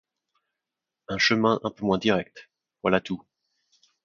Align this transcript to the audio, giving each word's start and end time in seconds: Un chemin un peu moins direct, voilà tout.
Un 1.09 1.19
chemin 1.19 1.59
un 1.63 1.69
peu 1.69 1.85
moins 1.85 1.99
direct, 1.99 2.49
voilà 2.81 3.01
tout. 3.01 3.21